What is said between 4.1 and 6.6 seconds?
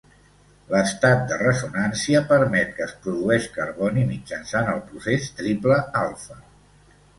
mitjançant el procés triple-alfa.